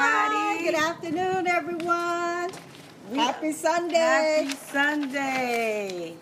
[0.00, 0.64] everybody.
[0.64, 2.50] Good afternoon, everyone.
[3.10, 3.96] We- Happy Sunday.
[3.96, 6.14] Happy Sunday.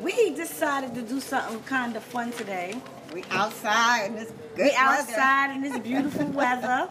[0.00, 2.76] We decided to do something kind of fun today.
[3.12, 6.88] We outside in this good we outside in this beautiful weather.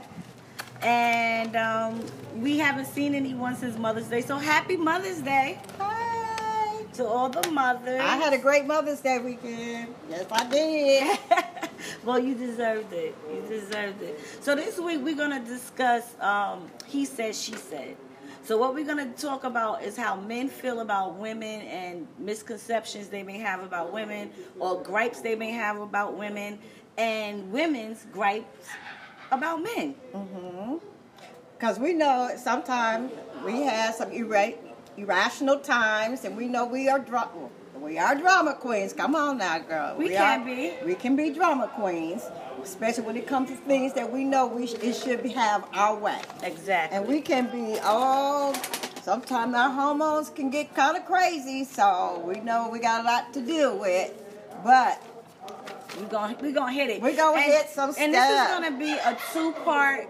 [0.82, 2.06] And um,
[2.36, 4.22] we haven't seen anyone since Mother's Day.
[4.22, 6.84] So happy Mother's Day Hi.
[6.94, 8.00] to all the mothers.
[8.02, 9.94] I had a great Mother's Day weekend.
[10.10, 11.20] Yes, I did.
[12.04, 13.16] well, you deserved it.
[13.34, 14.20] You deserved it.
[14.42, 17.96] So this week we're gonna discuss um, he said, she said.
[18.44, 23.22] So what we're gonna talk about is how men feel about women and misconceptions they
[23.22, 26.58] may have about women, or gripes they may have about women,
[26.98, 28.70] and women's gripes
[29.32, 29.94] about men.
[31.58, 33.12] Because we know sometimes
[33.46, 34.58] we have some irra-
[34.98, 37.30] irrational times, and we know we are dra-
[37.82, 38.94] we are drama queens.
[38.94, 39.96] Come on now, girl.
[39.98, 40.74] We are- can be.
[40.86, 42.24] We can be drama queens,
[42.64, 45.66] especially when it comes to things that we know we sh- it should be, have
[45.74, 46.20] our way.
[46.44, 46.98] Exactly.
[46.98, 48.54] And we can be all.
[49.04, 53.34] Sometimes our hormones can get kind of crazy, so we know we got a lot
[53.34, 54.12] to deal with.
[54.64, 55.02] But
[56.00, 57.02] We're gonna we gonna hit it.
[57.02, 58.04] We're gonna And- hit some stuff.
[58.04, 60.08] And this is gonna be a two part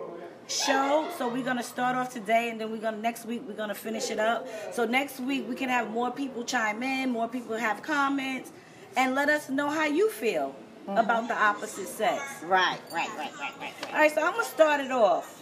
[0.50, 1.08] show.
[1.18, 4.10] So we're gonna start off today, and then we're gonna next week we're gonna finish
[4.12, 4.48] it up.
[4.74, 8.52] So next week we can have more people chime in, more people have comments,
[8.98, 10.56] and let us know how you feel
[10.88, 10.98] Mm-hmm.
[10.98, 12.24] about the opposite sex.
[12.44, 13.74] right, right, right, right, right.
[13.94, 15.40] All right, so I'm gonna start it off.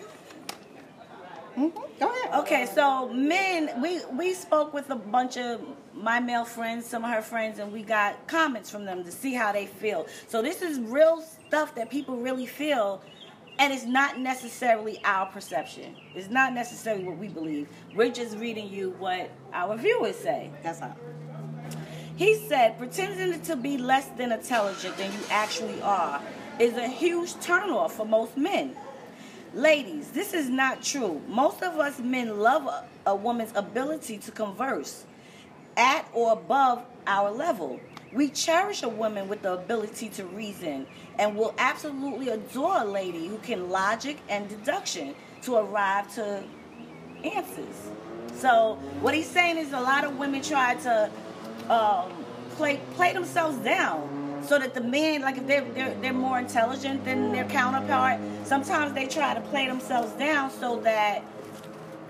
[1.55, 1.69] hmm
[1.99, 2.33] Go ahead.
[2.41, 5.61] Okay, so men, we we spoke with a bunch of
[5.93, 9.33] my male friends, some of her friends, and we got comments from them to see
[9.33, 10.05] how they feel.
[10.27, 13.01] So this is real stuff that people really feel,
[13.59, 15.95] and it's not necessarily our perception.
[16.15, 17.67] It's not necessarily what we believe.
[17.95, 20.51] We're just reading you what our viewers say.
[20.63, 20.95] That's all.
[22.15, 26.21] He said, pretending to be less than intelligent than you actually are
[26.59, 28.75] is a huge turnoff for most men.
[29.53, 31.21] Ladies, this is not true.
[31.27, 35.05] Most of us men love a, a woman's ability to converse
[35.77, 37.79] at or above our level.
[38.13, 40.87] We cherish a woman with the ability to reason
[41.19, 45.13] and will absolutely adore a lady who can logic and deduction
[45.43, 46.43] to arrive to
[47.23, 47.89] answers.
[48.35, 51.09] So what he's saying is a lot of women try to
[51.69, 52.11] um,
[52.51, 57.03] play play themselves down so that the men, like if they're, they're they're more intelligent
[57.03, 61.23] than their counterpart, sometimes they try to play themselves down so that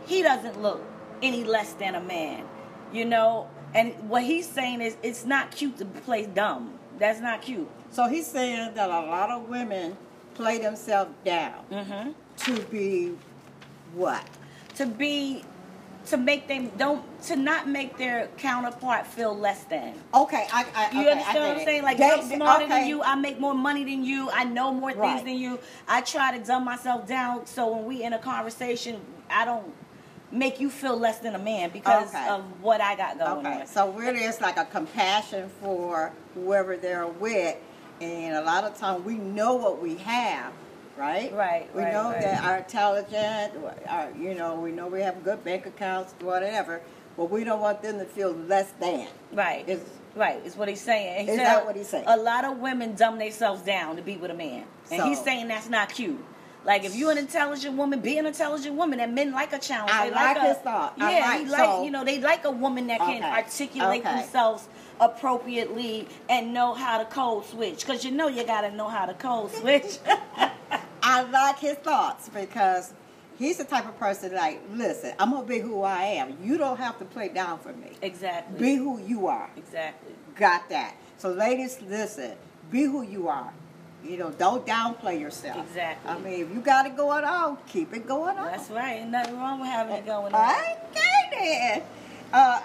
[0.05, 0.83] he doesn't look
[1.21, 2.45] any less than a man,
[2.93, 3.47] you know.
[3.77, 6.73] And what he's saying is it's not cute to play dumb.
[6.99, 7.69] That's not cute.
[7.91, 9.95] So he's saying that a lot of women
[10.33, 13.13] play themselves down hmm to be
[13.93, 14.23] what?
[14.75, 15.43] To be
[16.07, 19.95] to make them don't to not make their counterpart feel less than.
[20.13, 21.83] Okay, I, I You okay, understand I what I'm saying?
[21.83, 22.79] Like They- I'm smarter okay.
[22.79, 23.03] than you.
[23.03, 24.29] I make more money than you.
[24.31, 25.25] I know more things Right.
[25.25, 25.59] than you.
[25.87, 29.73] I try to dumb myself down so when we in a conversation, I don't
[30.31, 32.27] make you feel less than a man because Okay.
[32.29, 33.67] of what I got going Okay, on.
[33.67, 37.55] so really it's like a compassion for whoever they're with,
[38.01, 40.51] and a lot of times we know what we have,
[40.97, 41.33] right?
[41.33, 42.21] Right, We right, know right.
[42.21, 43.53] that our intelligent,
[43.87, 46.81] our, you know, we know we have good bank accounts, whatever,
[47.15, 49.07] but we don't want them to feel less than.
[49.31, 49.67] Right.
[49.67, 49.81] Is
[50.15, 51.27] Right, is what he's saying.
[51.27, 52.05] He Is that what he's saying?
[52.07, 54.63] A lot of women dumb themselves down to be with a man.
[54.89, 56.19] And So- he's saying that's not cute.
[56.67, 58.99] Like if you're an intelligent woman, be an intelligent woman.
[58.99, 59.91] And men like a challenge.
[59.93, 60.93] I They like a, his thought.
[60.97, 64.05] Yeah, like- he like so- you know, they like a woman that can Okay, articulate
[64.05, 64.15] okay.
[64.19, 64.67] themselves
[64.99, 67.85] appropriately and know how to code switch.
[67.85, 69.97] Cause you know you gotta know how to code switch.
[71.01, 72.93] I like his thoughts because
[73.39, 76.37] he's the type of person like, listen, I'm gonna be who I am.
[76.43, 77.91] You don't have to play down for me.
[78.01, 78.59] exactly.
[78.59, 79.49] Be who you are.
[79.55, 80.13] exactly.
[80.35, 80.95] Got that.
[81.17, 82.33] So ladies, listen,
[82.71, 83.53] be who you are.
[84.03, 85.67] You know, don't downplay yourself.
[85.67, 86.11] Exactly.
[86.11, 88.45] I mean, if you got it going on, keep it going on.
[88.45, 89.01] That's right.
[89.01, 90.51] Ain't nothing wrong with having it going on.
[90.51, 91.83] Okay then.
[92.31, 92.61] Uh,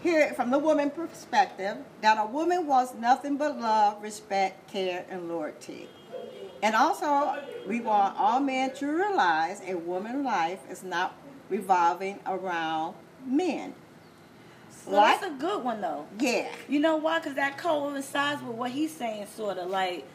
[0.00, 5.28] here, from the woman perspective, that a woman wants nothing but love, respect, care, and
[5.28, 5.88] loyalty.
[6.62, 11.14] And also, we want all men to realize a woman's life is not
[11.50, 12.94] revolving around
[13.26, 13.74] men.
[14.86, 16.06] Well, that's a good one though.
[16.18, 16.50] Yeah.
[16.68, 17.18] You know why?
[17.18, 20.06] Because that coincides with what he's saying, sort of like,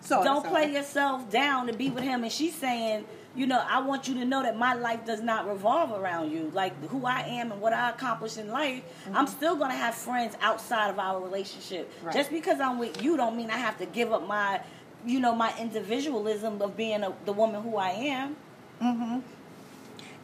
[0.00, 2.22] So don't so- play yourself down to be with him.
[2.22, 3.04] And she's saying,
[3.34, 6.50] you know, I want you to know that my life does not revolve around you.
[6.54, 10.34] Like who I am and what I accomplish in life, I'm still gonna have friends
[10.40, 11.88] outside of our relationship.
[11.88, 12.06] Mm-hmm.
[12.06, 12.14] Right.
[12.14, 14.60] Just because I'm with you, don't mean I have to give up my,
[15.06, 18.36] you know, my individualism of being a, the woman who I am.
[18.82, 19.18] Mm-hmm.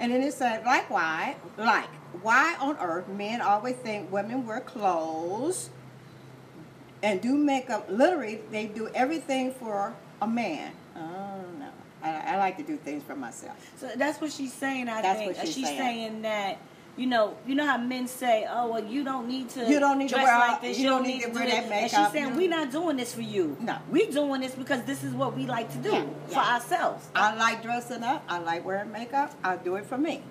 [0.01, 1.89] And then it said, likewise, like,
[2.21, 5.71] why on earth men always think women wear clothes
[7.05, 7.87] and do makeup?
[7.91, 10.73] Literally, they do everything for a man.
[10.97, 11.69] Oh no,
[12.03, 13.57] I, I like to do things for myself.
[13.77, 14.89] So that's what she's saying.
[14.89, 15.79] I That's think she's she's saying.
[15.79, 16.59] saying that.
[16.97, 19.69] You know, you know how men say, "Oh, well, you don't need to.
[19.69, 20.79] You don't need to wear like this.
[20.79, 22.13] you don't need to wear this." that And she's makeup.
[22.13, 23.57] saying, "We're not doing this for you.
[23.61, 23.77] No.
[23.91, 26.55] we're doing this because this is what we like to do Yeah, for yeah.
[26.55, 28.23] ourselves." I like dressing up.
[28.29, 29.35] I like wearing makeup.
[29.43, 30.23] I do it for me.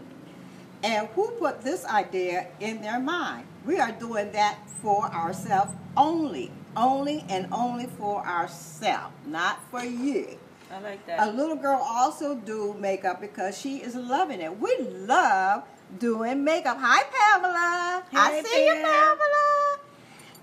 [0.83, 3.45] And who put this idea in their mind?
[3.65, 6.49] We are doing that for ourselves only.
[6.75, 10.37] Only and only for ourselves, not for you.
[10.71, 11.27] I like that.
[11.27, 14.59] A little girl also do makeup because she is loving it.
[14.59, 15.63] We love
[15.99, 16.77] doing makeup.
[16.79, 18.03] Hi, Pamela.
[18.13, 19.79] I Hey, see you, Pamela.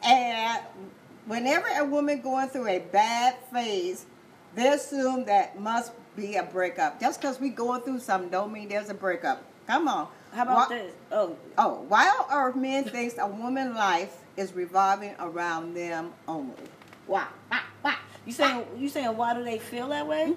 [0.04, 0.62] And
[1.26, 4.06] whenever a woman going through a bad phase,
[4.54, 7.00] they assume that must be a breakup.
[7.00, 9.42] Just because we going through something don't mean there's a breakup.
[9.66, 10.08] Come on.
[10.32, 10.92] How about Why- this?
[11.10, 16.54] Oh, Oh, why on earth men thinks a woman life is revolving around them only?
[17.06, 17.26] Why?
[17.48, 17.60] Why?
[17.82, 17.96] Why?
[18.26, 20.34] you saying you saying why do they feel that way?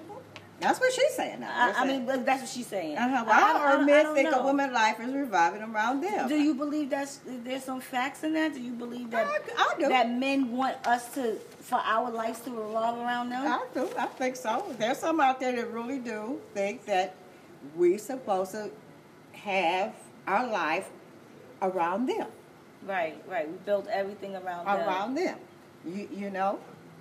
[0.60, 1.42] That's what she's saying.
[1.42, 2.96] I, I mean, that's what she's saying.
[2.96, 3.24] Uh-huh.
[3.24, 4.40] Why don't- I on earth don't- I men think know.
[4.40, 6.28] a woman's life is revolving around them?
[6.28, 8.54] Do you believe that's there's some facts in that?
[8.54, 12.50] Do you believe that I, I that men want us to for our lives to
[12.50, 13.46] revolve around them?
[13.46, 13.88] I do.
[13.98, 14.64] I think so.
[14.78, 17.14] There's some out there that really do think that
[17.76, 18.70] we supposed to
[19.32, 19.92] have
[20.26, 20.88] our life
[21.62, 22.28] around them.
[22.86, 23.48] Right, right.
[23.50, 24.88] We built everything around them.
[24.88, 25.38] Around them.
[25.86, 26.58] You you know.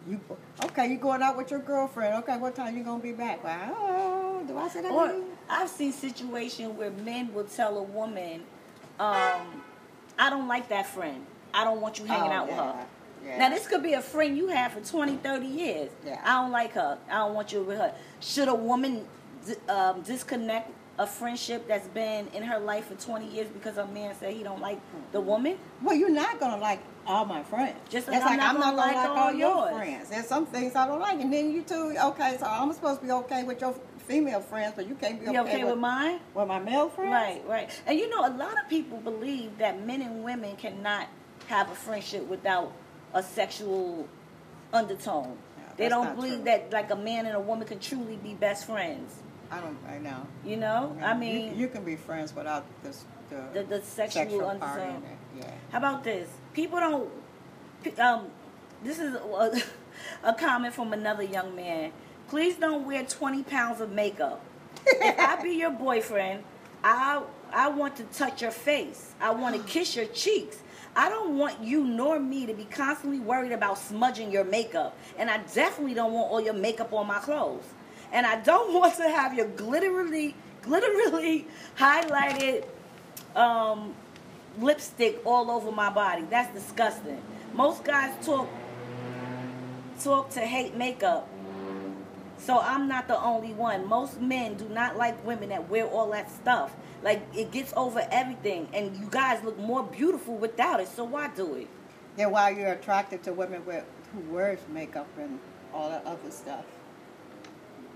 [0.07, 0.19] You
[0.65, 0.88] okay?
[0.88, 2.15] You going out with your girlfriend?
[2.24, 3.44] Okay, what time you gonna be back?
[3.44, 4.91] Well, oh, do I say that?
[4.91, 5.13] Or?
[5.50, 8.44] I've seen situations where men will tell a woman,
[9.00, 9.63] um,
[10.19, 11.25] "I don't like that friend.
[11.53, 12.86] I don't want you hanging Oh, out with her."
[13.25, 13.38] yeah.
[13.38, 15.89] Now this could be a friend you had for 20, 30 years.
[16.06, 16.19] Yeah.
[16.24, 16.97] I don't like her.
[17.09, 17.94] I don't want you with her.
[18.19, 19.06] Should a woman
[19.69, 20.69] um, disconnect
[21.00, 24.44] a friendship that's been in her life for 20 years because a man said he
[24.44, 24.80] don't like
[25.12, 25.57] the woman?
[25.81, 27.75] Well, you're not gonna like all my friends.
[27.90, 30.10] Just That's like I'm not gonna like all all your friends.
[30.10, 31.95] There's some things I don't like, and then you too.
[32.00, 33.75] Okay, so I'm supposed to be okay with your
[34.07, 36.19] female friends, but you can't be okay, okay with mine?
[36.34, 37.12] with my male friends.
[37.12, 37.81] Right, right.
[37.88, 41.07] And you know, a lot of people believe that men and women cannot
[41.48, 42.72] have a friendship without
[43.13, 44.07] a sexual
[44.72, 45.38] undertone.
[45.57, 46.44] Yeah, they don't not believe true.
[46.46, 49.23] that like a man and a woman can truly be best friends.
[49.53, 49.77] I don't.
[49.88, 50.27] I know.
[50.44, 54.23] You know, I You- mean, you, can be friends without this the, the, the sexual,
[54.23, 55.03] sexual undertone.
[55.38, 55.51] Yeah.
[55.71, 56.27] How about this?
[56.53, 57.09] People don't.
[58.00, 58.27] Um,
[58.83, 59.61] this is a,
[60.23, 61.91] a comment from another young man.
[62.27, 64.41] Please don't wear 20 pounds of makeup.
[64.85, 66.44] if I be your boyfriend,
[66.83, 67.21] I
[67.51, 69.13] I want to touch your face.
[69.21, 70.57] I want to kiss your cheeks.
[70.95, 74.95] I don't want you nor me to be constantly worried about smudging your makeup.
[75.17, 77.63] And I definitely don't want all your makeup on my clothes.
[78.13, 81.45] And I don't want to have your glitterily, glitterily
[81.77, 82.65] highlighted
[83.36, 83.94] um,
[84.60, 86.24] lipstick all over my body.
[86.30, 87.21] That's disgusting.
[87.54, 88.48] Most guys talk
[90.01, 91.30] talk to hate makeup.
[92.38, 93.88] So I'm not the only one.
[93.88, 96.75] Most men do not like women that wear all that stuff.
[97.01, 100.89] Like it gets over everything and you guys look more beautiful without it.
[100.89, 101.68] So why do it?
[102.18, 105.39] Then why you're attracted to women with, who wears makeup and
[105.74, 106.65] all that other stuff.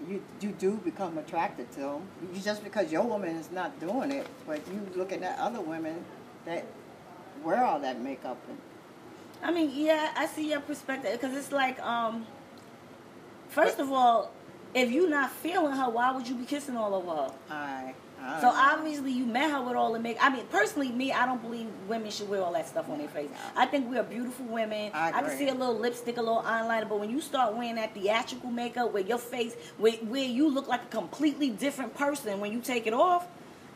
[0.08, 2.02] You you do become attracted to them.
[2.34, 6.04] You just because your woman is not doing it, but you looking at other women
[6.46, 6.66] that
[7.44, 8.58] wear all that makeup and
[9.42, 12.26] I mean, yeah, I see your perspective because it's like, um,
[13.50, 14.32] first of all,
[14.74, 17.32] if you're not feeling her, why would you be kissing all over her?
[17.50, 17.94] I.
[18.22, 20.24] I So obviously you met her with all the makeup.
[20.26, 23.08] I mean, personally, me, I don't believe women should wear all that stuff on their
[23.08, 23.30] face.
[23.56, 24.92] I think we are beautiful women.
[24.94, 27.94] I can see a little lipstick, a little eyeliner, but when you start wearing that
[27.94, 32.52] theatrical makeup where your face, where, where you look like a completely different person when
[32.52, 33.28] you take it off,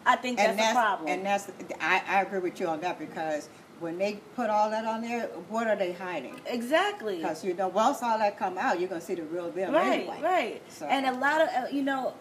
[0.05, 1.10] I think that's, that's a problem.
[1.10, 4.86] and that's I, I agree with you on that because when they put all that
[4.86, 6.39] on there, what are they hiding?
[6.45, 7.17] exactly.
[7.17, 10.01] Because you know, once all that come out, you're gonna see the real them Right,
[10.01, 10.19] anyway.
[10.21, 10.62] right.
[10.69, 12.13] So- And a lot of uh, you know,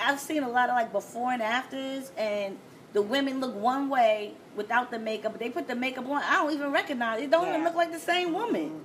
[0.00, 2.58] I've seen a lot of like before and afters, and
[2.92, 6.22] the women look one way without the makeup, but they put the makeup on.
[6.22, 7.30] I don't even recognize it.
[7.30, 8.80] Don't even look like the same woman.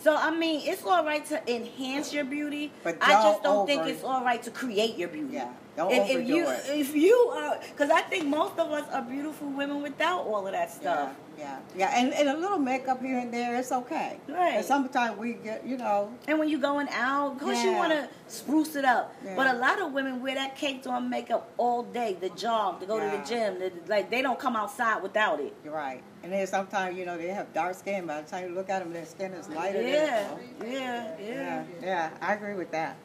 [0.00, 2.72] So I mean, it's all right to enhance your beauty.
[2.82, 5.34] But I just don't don't think it's all right to create your beauty.
[5.34, 6.62] Yeah, don't if, if you it.
[6.68, 10.52] if you are, because I think most of us are beautiful women without all of
[10.52, 11.10] that stuff.
[11.36, 14.18] Yeah, yeah, yeah, and, and a little makeup here and there, it's okay.
[14.28, 14.54] Right.
[14.54, 17.92] And sometimes we get, you know, And when you're going out, of course you want
[17.92, 19.12] to spruce it up.
[19.24, 19.34] Yeah.
[19.34, 22.86] But a lot of women wear that caked on makeup all day, the jog, to
[22.86, 23.58] go to the gym.
[23.58, 25.52] They- Like they don't come outside without it.
[25.64, 26.02] you're right.
[26.22, 28.06] And then sometimes, you know, they have dark skin.
[28.06, 29.82] By the time you look at them, their skin is lighter.
[29.82, 31.18] than- Yeah, yeah, yeah.
[31.20, 32.96] Yeah, yeah, I agree with that.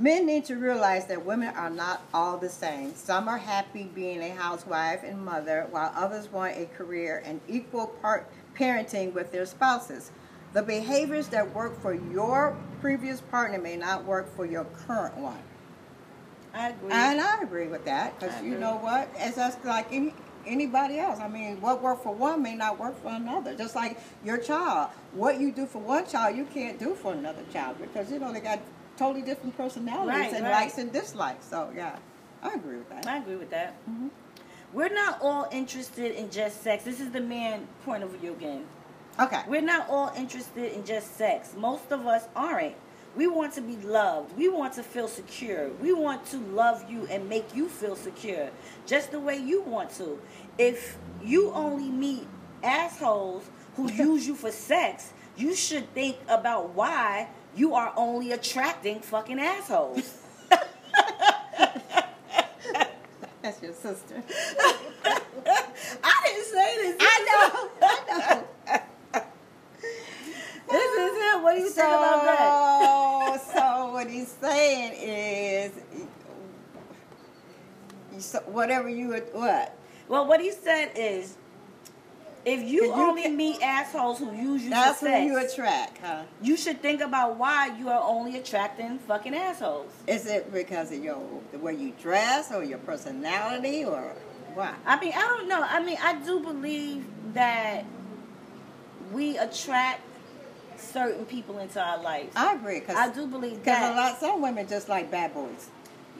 [0.00, 2.94] Men need to realize that women are not all the same.
[2.94, 7.88] Some are happy being a housewife and mother, while others want a career and equal
[7.88, 8.26] part
[8.58, 10.10] parenting with their spouses.
[10.54, 15.42] The behaviors that work for your previous partner may not work for your current one.
[16.54, 16.92] I agree.
[16.92, 19.10] And I agree with that because you know what?
[19.18, 20.14] It's just like any,
[20.46, 21.20] anybody else.
[21.20, 23.54] I mean, what worked for one may not work for another.
[23.54, 27.42] Just like your child, what you do for one child, you can't do for another
[27.52, 28.60] child because you know they got
[29.00, 30.52] totally different personalities Right, and right.
[30.52, 31.46] likes and dislikes.
[31.46, 31.96] So yeah,
[32.42, 33.06] I agree with that.
[33.06, 33.72] I agree with that.
[33.88, 34.10] Mhm.
[34.74, 36.84] We're not all interested in just sex.
[36.84, 38.66] This is the man point of view again.
[39.18, 39.42] Okay.
[39.48, 41.54] We're not all interested in just sex.
[41.56, 42.74] Most of us aren't.
[43.16, 44.36] We want to be loved.
[44.36, 45.70] We want to feel secure.
[45.82, 48.50] We want to love you and make you feel secure,
[48.86, 50.20] just the way you want to.
[50.58, 52.26] If you only meet
[52.62, 53.44] assholes
[53.76, 59.38] who use you for sex, you should think about why you are only attracting fucking
[59.40, 60.18] assholes.
[63.42, 64.22] That's your sister.
[65.06, 66.96] I didn't say this.
[67.00, 67.70] I know.
[67.82, 69.22] I know.
[70.70, 71.42] This is him.
[71.42, 73.40] What do you think about that?
[73.46, 76.08] So, so what he's saying is, you-
[78.20, 79.74] so whatever you would what?
[80.08, 81.36] Well, what he said is,
[82.44, 85.98] if you, you only can- meet assholes who use you That's for who you attract,
[86.02, 86.22] huh?
[86.42, 89.92] you should think about why you are only attracting fucking assholes.
[90.06, 91.20] Is it because of your
[91.52, 94.14] the way you dress or your personality or
[94.54, 94.74] why?
[94.86, 95.62] I mean, I don't know.
[95.62, 97.04] I mean, I do believe
[97.34, 97.84] that
[99.12, 100.00] we attract
[100.76, 102.32] certain people into our lives.
[102.34, 103.94] I agree because I do believe a that.
[103.96, 105.68] lot some women just like bad boys.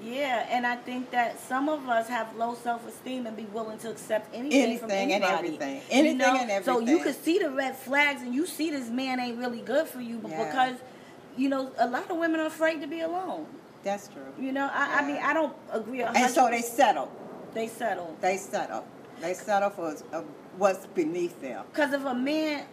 [0.03, 3.79] Yeah, and I think that some of us have low self esteem and be willing
[3.79, 5.47] to accept anything, from Anything and anybody.
[5.49, 5.77] everything.
[5.77, 6.37] You Anything know?
[6.41, 6.63] and everything.
[6.65, 7.03] So you everything.
[7.15, 10.19] could see the red flags and you see this man ain't really good for you,
[10.19, 10.45] but Yeah.
[10.47, 10.77] because
[11.37, 13.47] you know a lot of women are afraid to be alone.
[13.83, 14.23] That's true.
[14.39, 16.01] You know, I, I mean, I don't agree.
[16.03, 17.11] a And so they settle.
[17.55, 18.17] they settle.
[18.21, 18.85] They settle.
[19.21, 19.93] They settle for
[20.59, 21.65] what's beneath them.
[21.73, 22.65] Because if a man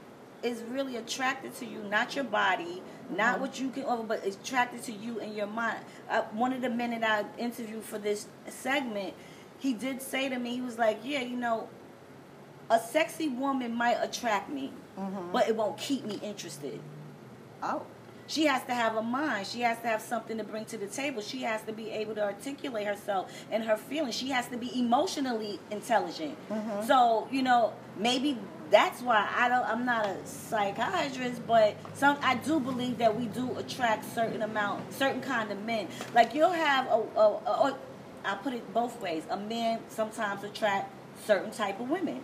[0.44, 3.42] is really attracted to you, not your body, not Mm-hmm.
[3.42, 5.80] what you can offer, but attracted to you and your mind.
[6.10, 9.14] Uh, one of the men that I interviewed for this segment,
[9.60, 11.70] he did say to me, he was like, "Yeah, you know,
[12.70, 15.32] a sexy woman might attract me, Mhm.
[15.32, 16.80] but it won't keep me interested."
[17.64, 17.84] Oh,
[18.30, 19.48] She has to have a mind.
[19.48, 21.22] She has to have something to bring to the table.
[21.22, 24.16] She has to be able to articulate herself and her feelings.
[24.16, 26.36] She has to be emotionally intelligent.
[26.50, 26.86] Mhm.
[26.86, 28.38] So, you know, maybe
[28.72, 33.26] that's why I don't I'm not a psychiatrist, but some I do believe that we
[33.28, 35.88] do attract certain amount certain kind of men.
[36.14, 37.78] Like you'll have a, a, a, a
[38.26, 39.24] I put it both ways.
[39.30, 40.92] A man sometimes attract
[41.26, 42.22] certain type of women.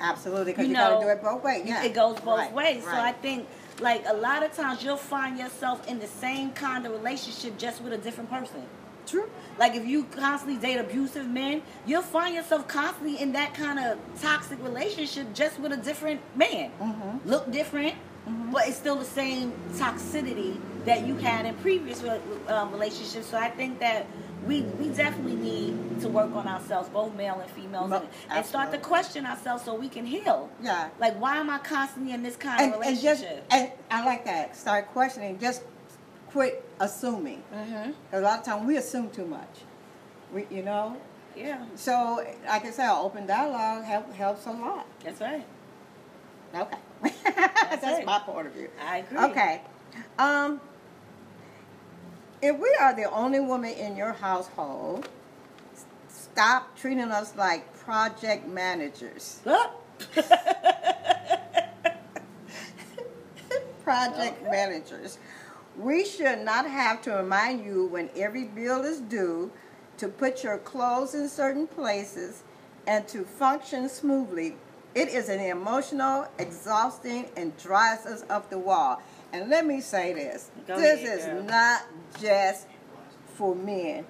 [0.00, 0.52] absolutely.
[0.52, 1.62] Because You you, got to do it both ways.
[1.66, 1.84] Yeah.
[1.84, 2.84] It goes both Right, ways.
[2.84, 3.46] So I think
[3.80, 7.82] like a lot of times you'll find yourself in the same kind of relationship just
[7.82, 8.64] with a different person.
[9.06, 9.28] True.
[9.58, 13.98] Like if you constantly date abusive men, you'll find yourself constantly in that kind of
[14.20, 16.70] toxic relationship just with a different man.
[16.80, 17.20] Mhm.
[17.24, 17.94] Look different,
[18.52, 22.02] but it's still the same toxicity that you had in previous
[22.48, 23.26] um, relationships.
[23.26, 24.06] So I think that
[24.46, 28.72] we we definitely need to work on ourselves, both male and females, and, and start
[28.72, 30.50] to question ourselves so we can heal.
[30.62, 30.88] Yeah.
[30.98, 33.46] Like, why am I constantly in this kind And, of and just relationship?
[33.50, 34.54] and I like that.
[34.56, 35.38] Start questioning.
[35.38, 35.62] Just
[36.34, 37.40] quit assuming.
[37.54, 37.92] mm-hmm.
[38.10, 39.60] 'Cause a lot of times we assume too much.
[40.32, 40.96] We, you know.
[41.36, 44.86] Yeah, So, like I said, open dialogue help, helps a lot.
[45.02, 45.46] that's right.
[46.54, 46.78] Okay.
[47.24, 48.04] That's, right.
[48.06, 48.70] my point of view.
[48.80, 49.18] I agree.
[49.18, 49.60] Okay.
[50.16, 50.60] Um,
[52.40, 55.08] if we are the only woman in your household,
[56.08, 59.40] stop treating us like project managers.
[63.82, 65.18] Project managers.
[65.76, 69.50] We should not have to remind you when every bill is due
[69.98, 72.42] to put your clothes in certain places
[72.86, 74.56] and to function smoothly.
[74.94, 79.02] It is an emotional, exhausting, and drives us up the wall.
[79.32, 81.42] And let me say this Go this ahead, is girl.
[81.42, 81.82] not
[82.20, 82.66] just
[83.34, 84.04] for men.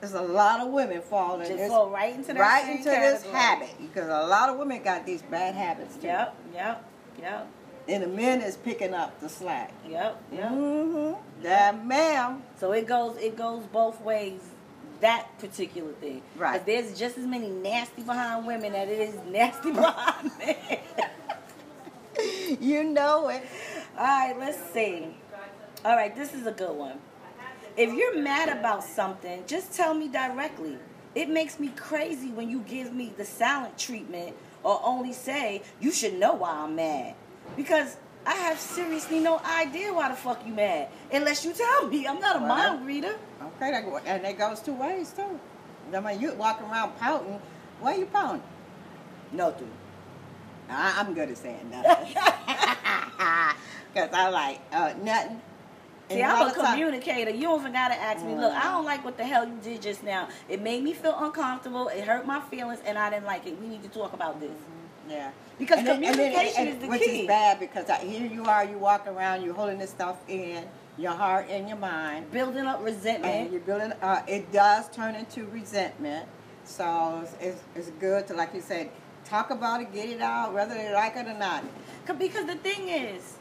[0.00, 3.70] There's a lot of women fall in Just this, right into right into this habit
[3.80, 6.08] because a lot of women got these bad habits too.
[6.08, 6.90] Yep, yep,
[7.20, 7.48] yep,
[7.88, 9.72] And the men is picking up the slack.
[9.88, 10.50] yep, yep.
[10.50, 11.44] Mm-hmm.
[11.44, 12.42] Yeah, ma'am.
[12.58, 14.40] So it goes it goes both ways.
[15.00, 16.64] That particular thing, Right.
[16.64, 20.56] There's just as many nasty behind women that it is nasty behind men.
[22.60, 23.42] You know it.
[23.98, 25.08] All right, let's see.
[25.84, 26.98] All right, this is a good one.
[27.76, 30.78] If you're mad about something, just tell me directly.
[31.16, 35.90] It makes me crazy when you give me the silent treatment or only say, you
[35.90, 37.14] should know why I'm mad.
[37.56, 37.96] Because
[38.26, 40.88] I have seriously no idea why the fuck you mad.
[41.12, 42.06] Unless you tell me.
[42.06, 43.14] I'm not a Well, mind reader.
[43.56, 45.38] Okay, that go, and it goes two ways too.
[45.94, 47.40] I mean, you walking around pouting.
[47.80, 48.42] Why you pouting?
[49.32, 49.70] Nothing.
[50.70, 52.14] I, I'm good at saying nothing.
[53.92, 55.40] Because I like uh, nothing.
[56.08, 57.30] And See, I'm a of time- communicator.
[57.30, 58.34] You don't even gotta ask me.
[58.34, 60.28] Look, I don't like what the hell you did just now.
[60.48, 61.88] It made me feel uncomfortable.
[61.88, 63.60] It hurt my feelings, and I didn't like it.
[63.60, 64.50] We need to talk about this.
[65.12, 65.30] Yeah.
[65.58, 67.20] Because And then- and communication and- is the which key.
[67.22, 70.64] is bad because I, here you are, you walk around, you're holding this stuff in
[70.98, 73.50] your heart and your mind, Building up and resentment.
[73.52, 73.92] you're building.
[74.02, 76.26] Uh, it does turn into resentment.
[76.64, 78.90] So it's, it's, it's good to, like you said,
[79.24, 81.64] talk about it, get it out, whether they like it or not.
[82.18, 83.34] Because the thing is,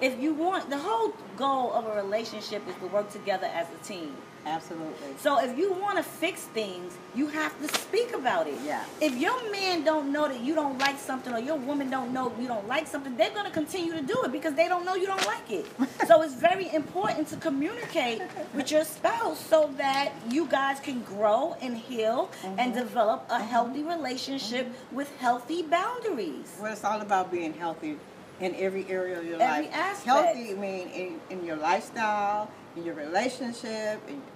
[0.00, 3.84] if you want, the whole goal of a relationship is to work together as a
[3.84, 4.16] team.
[4.46, 5.14] Absolutely.
[5.18, 8.58] So if you want to fix things, you have to speak about it.
[8.64, 8.84] Yeah.
[9.00, 12.32] If your man don't know that you don't like something, or your woman don't know
[12.40, 15.06] you don't like something, they're gonna continue to do it because they don't know you
[15.06, 15.66] don't like it.
[16.06, 18.20] so it's very important to communicate
[18.54, 22.58] with your spouse so that you guys can grow and heal Mm-hmm.
[22.60, 26.56] and develop a healthy relationship with healthy boundaries.
[26.60, 27.96] Well, it's all about being healthy
[28.40, 29.74] in every area of your Every life.
[29.74, 30.06] aspect.
[30.06, 34.33] Healthy, I mean, in, in your lifestyle, in your relationship, in your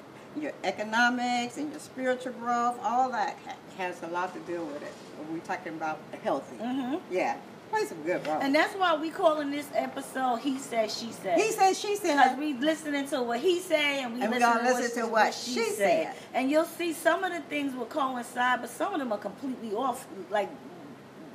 [0.65, 2.79] economics, and your spiritual growth.
[2.83, 3.37] All that
[3.77, 4.93] has a lot to do with it.
[5.31, 6.57] We're talking about healthy.
[6.57, 7.01] Mhm.
[7.11, 7.37] Yeah,
[7.71, 8.39] Play some good role.
[8.41, 12.01] And that's why we calling this episode "He Said, She Said." he said, she Because
[12.01, 15.13] said, we listening to what he say and we And listen, to, listen what, to
[15.13, 16.15] what she, she said.
[16.15, 16.15] said.
[16.33, 19.75] And you'll see some of the things will coincide, but some of them are completely
[19.75, 20.49] off, like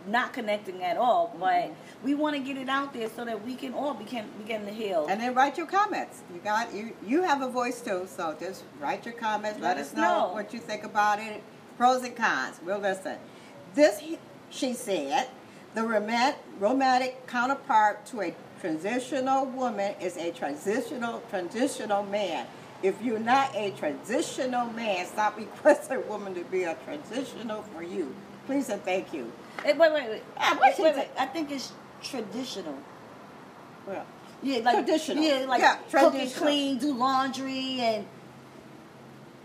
[0.08, 1.36] not connecting at all.
[1.40, 2.06] But mm-hmm.
[2.06, 4.72] we want to get it out there so that we can all begin begin to
[4.72, 5.08] heal.
[5.10, 6.22] and then write your comments.
[6.34, 6.96] You got you.
[7.06, 9.60] You have a voice too, so just write your comments.
[9.60, 11.44] Let, us know, what you think about it.
[11.78, 12.60] Pros and cons.
[12.64, 13.18] We'll listen.
[13.74, 14.02] This,
[14.52, 15.28] she said,
[15.74, 22.46] the romantic, romantic counterpart to a transitional woman is a transitional transitional man.
[22.84, 27.82] If you're not a transitional man, stop requesting a woman to be a transitional for
[27.82, 28.14] you.
[28.46, 29.32] Please and thank you.
[29.66, 30.24] Wait, wait, wait.
[30.38, 31.08] Ah, wait, wait, wait.
[31.18, 31.72] I think it's
[32.04, 32.78] traditional.
[33.88, 34.06] Well,
[34.42, 35.24] Yeah, like Traditional.
[35.24, 38.06] Yeah, like Yeah, cook and clean, do laundry, and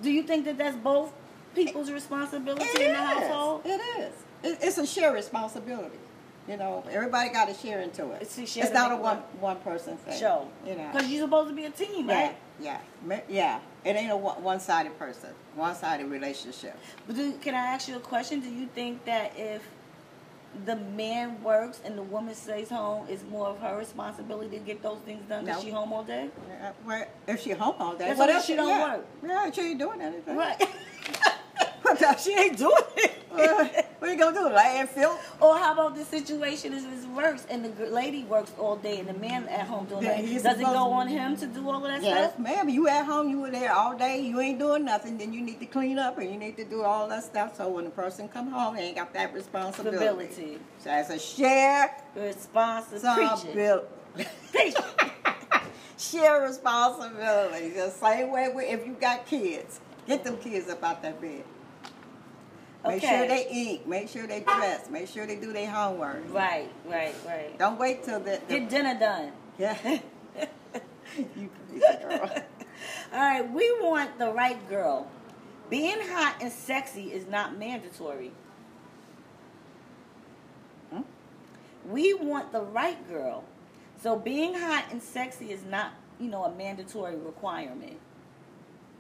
[0.03, 1.13] do you think that that's both
[1.55, 3.05] people's responsibility It in the is.
[3.29, 3.63] household?
[3.65, 4.13] It is.
[4.43, 5.99] It, it's a shared responsibility.
[6.49, 8.23] You know, everybody got to share into it.
[8.23, 9.43] It's It's, a share to not a one work.
[9.43, 10.19] one person thing.
[10.19, 10.49] Show.
[10.67, 10.89] You know.
[10.93, 12.37] Because you're supposed to be a team, Yeah, right?
[12.61, 13.61] yeah, Ma- yeah.
[13.85, 16.77] It ain't a one sided person, one sided relationship.
[17.07, 18.41] But do, can I ask you a question?
[18.41, 19.63] Do you think that if
[20.65, 24.83] the man works and the woman stays home, it's more of her responsibility to get
[24.83, 25.65] those things done because No.
[25.69, 26.31] she home all day?
[26.63, 28.97] Uh, Where if she home all day, That's what else she don't yeah.
[28.97, 29.07] work.
[29.27, 30.37] Yeah, she ain't doing anything.
[30.37, 30.63] Right.
[31.83, 33.87] What she ain't doing it.
[33.99, 34.49] What you gonna do?
[34.55, 35.19] Landfill?
[35.41, 39.15] Or how about the situation is reverse and the lady works all day and the
[39.15, 40.25] man at home doing that?
[40.25, 42.15] Does it go on him to do all of that stuff?
[42.15, 42.41] Yes, stuff?
[42.41, 42.69] ma'am.
[42.69, 45.59] You at home, you were there all day, you ain't doing nothing, then you need
[45.61, 47.57] to clean up and you need to do all that stuff.
[47.57, 49.97] So when the person come home, they ain't got that responsibility.
[49.97, 50.59] Responsibility.
[50.79, 53.85] So it's a share Responsibility.
[55.99, 57.71] Share responsibility.
[57.71, 61.43] The same way if you got kids, get them kids up out that bed.
[62.87, 63.87] Make sure they eat.
[63.87, 64.89] Make sure they dress.
[64.89, 66.33] Make sure they do their homework.
[66.33, 67.59] Right, right, right.
[67.59, 69.33] Don't wait till the, the Get dinner done.
[69.59, 69.77] yeah.
[71.17, 72.31] you crazy girl.
[73.13, 75.11] All right, we want the right girl.
[75.69, 78.33] Being hot and sexy is not mandatory.
[80.93, 81.03] Hmm?
[81.87, 83.45] We want the right girl.
[84.01, 87.99] So being hot and sexy is not, you know, a mandatory requirement.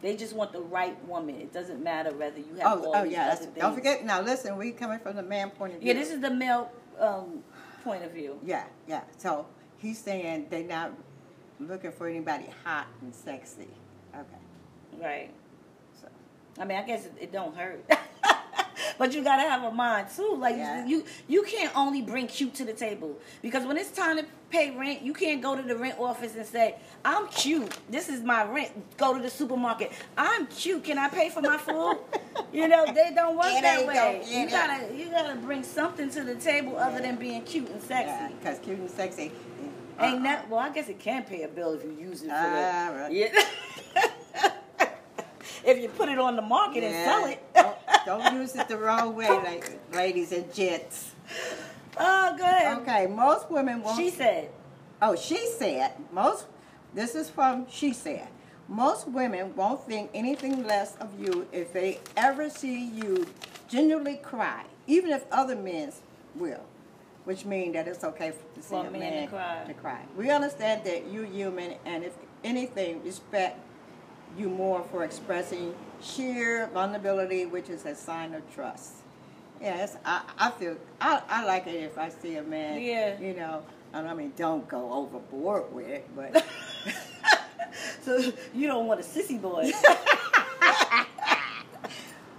[0.01, 1.37] They just want the right woman.
[1.37, 3.29] It doesn't matter whether you have Oh, all oh yeah.
[3.33, 3.57] other things.
[3.59, 4.05] Don't forget.
[4.05, 5.89] Now listen, we coming from the man point of view.
[5.89, 7.43] Yeah, this is the male um,
[7.83, 8.39] point of view.
[8.45, 9.03] Yeah, yeah.
[9.17, 9.47] So
[9.79, 10.93] he's saying they're not
[11.61, 13.69] looking for anybody hot and sexy.
[14.15, 15.03] Okay.
[15.03, 15.31] Right.
[16.01, 16.09] So
[16.61, 17.85] I mean, I guess it, it don't hurt.
[18.99, 20.37] but you gotta have a mind too.
[20.39, 20.87] Like Yeah.
[20.87, 24.71] you, you can't only bring cute to the table because when it's time to pay
[24.77, 27.71] rent, you can't go to the rent office and say, "I'm cute.
[27.91, 29.93] This is my rent." Go to the supermarket.
[30.17, 30.85] I'm cute.
[30.85, 31.99] Can I pay for my food?
[32.53, 34.23] you know, they don't work It that way.
[34.27, 37.81] you it gotta, you gotta bring something to the table other than being cute and
[37.83, 38.09] sexy.
[38.11, 39.31] yeah, because cute and sexy.
[40.01, 40.49] Ain't that?
[40.49, 42.99] Well, I guess it can pay a bill if you use it for Ah, the.
[43.01, 43.13] right.
[43.13, 44.49] Yeah.
[45.65, 47.45] if you put it on the market and sell it.
[48.09, 51.12] Don't, use it the wrong way, like, ladies and gents.
[51.97, 52.79] Oh, good.
[52.83, 53.99] Okay, most women won't.
[53.99, 54.51] She said,
[55.01, 56.47] Oh, she said most.
[56.94, 58.29] This is from she said.
[58.68, 63.27] Most women won't think anything less of you if they ever see you
[63.68, 65.92] genuinely cry, even if other men
[66.35, 66.64] will.
[67.25, 69.64] Which means that it's okay to see For a man to cry.
[69.66, 70.01] to cry.
[70.16, 73.59] We understand that you're human, and if anything, respect
[74.37, 78.93] you more for expressing sheer vulnerability, which is a sign of trust.
[79.61, 82.81] Yes, I, I feel I, I like it if I see a man.
[82.81, 83.19] Yeah.
[83.19, 83.62] You know,
[83.93, 86.45] and I mean, don't go overboard with it, but
[88.03, 89.71] so you don't want a sissy boy.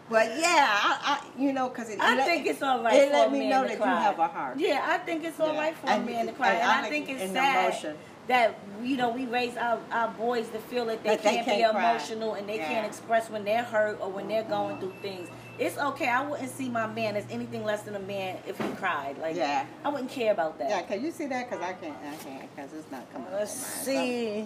[0.09, 3.11] But yeah, I, I you know, because it, I let- think it's all right It
[3.11, 3.93] let me know that cry.
[3.93, 4.57] you have a heart.
[4.59, 5.59] Yeah, I think it's all Yeah.
[5.59, 7.95] right for And- a man to cry, and, and I I, think it's sad emotion.
[8.29, 11.47] That you know we raise our, our boys to feel that they That they can't,
[11.47, 11.91] be cry.
[11.91, 12.67] emotional and they Yeah.
[12.67, 14.81] can't express when they're hurt or when they're going mm-hmm.
[14.81, 15.29] through things.
[15.57, 16.07] It's okay.
[16.07, 19.17] I wouldn't see my man as anything less than a man if he cried.
[19.17, 19.65] Like, Yeah.
[19.83, 20.69] I wouldn't care about that.
[20.69, 21.49] Yeah, can you see that?
[21.49, 23.27] Because I can't, I can't, because it's not coming.
[23.33, 24.45] Let's up on see.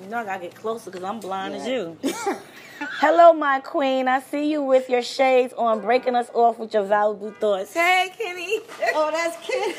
[0.00, 1.96] You know I gotta get closer because I'm blind as you.
[3.00, 4.06] Hello, my queen.
[4.06, 7.74] I see you with your shades on, breaking us off with your valuable thoughts.
[7.74, 8.60] Hey, Kenny.
[8.94, 9.76] oh, that's cute.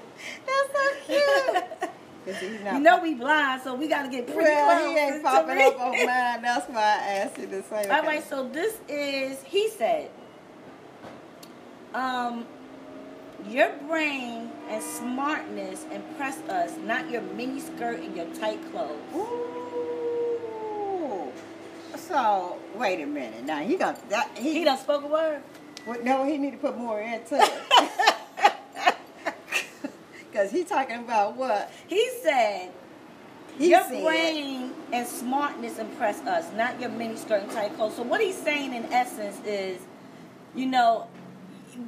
[0.46, 1.91] that's so cute.
[2.26, 4.92] 'Cause he's not You know we blind, so we gotta get pretty well, close.
[4.92, 6.42] he ain't popping up on mine.
[6.42, 7.92] That's why I asked you the same.
[7.92, 10.10] All right, so this is he said.
[11.96, 12.46] Um,
[13.50, 19.00] your brain and smartness impress us, not your mini skirt and your tight clothes.
[19.16, 19.48] Ooh.
[21.98, 23.46] So wait a minute.
[23.46, 24.30] Now he got that.
[24.38, 25.42] He, He done spoke a word.
[25.88, 27.52] Well, no, he need to put more into it.
[30.32, 32.72] Because he talking about what He said.
[33.58, 34.04] he your said.
[34.04, 37.96] brain and smartness impress us, not your mini skirt and tight clothes.
[37.96, 39.82] So what he's saying in essence is,
[40.56, 41.08] you know,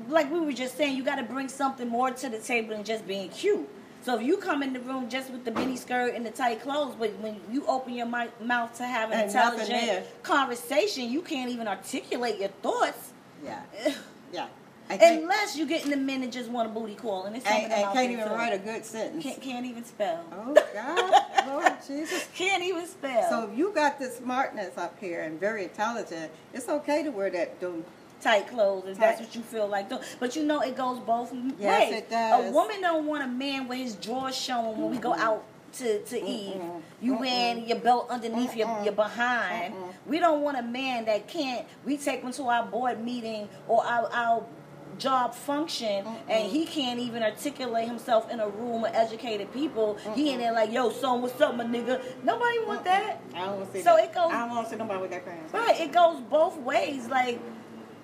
[0.09, 2.83] like we were just saying, you got to bring something more to the table than
[2.83, 3.67] just being cute.
[4.01, 6.61] So if you come in the room just with the mini skirt and the tight
[6.61, 11.21] clothes, but when you open your mi- mouth to have an nothing intelligent conversation, you
[11.21, 13.13] can't even articulate your thoughts.
[13.45, 13.61] Yeah,
[14.33, 14.47] yeah.
[14.89, 17.53] Unless you get in the men and just want a booty call, and it's some
[17.55, 18.33] and, of them and can't even too.
[18.33, 19.23] write a good sentence.
[19.23, 20.23] Can't, can't even spell.
[20.31, 22.27] Oh God, Lord Jesus.
[22.35, 23.29] Can't even spell.
[23.29, 27.29] So if you got this smartness up here and very intelligent, it's okay to wear
[27.31, 27.59] that.
[27.59, 27.83] Them.
[28.21, 30.01] tight clothes if that's what you feel like doing.
[30.19, 31.99] But you know it goes both Yes, ways.
[31.99, 32.49] it does.
[32.49, 35.43] A woman don't want a man with his drawers showing when we go out
[35.73, 36.55] to, to eat.
[36.55, 36.81] Mm-mm.
[37.01, 37.19] You Mm-mm.
[37.19, 38.85] wearing your belt underneath your, Mm-mm.
[38.85, 39.73] your behind.
[40.05, 43.83] We don't want a man that can't we take him to our board meeting or
[43.85, 44.45] our, our
[44.97, 46.49] job function and mm-hmm.
[46.49, 49.97] he can't even articulate himself in a room of educated people.
[50.15, 50.39] He in mm-hmm.
[50.39, 52.01] there like, yo, son, what's up, my nigga?
[52.23, 52.83] Nobody want mm-hmm.
[52.85, 53.21] that.
[53.33, 54.05] I don't want to see So that.
[54.05, 55.53] it goes- I don't want to see nobody with that pants.
[55.53, 57.07] Right, it goes both ways.
[57.07, 57.39] Like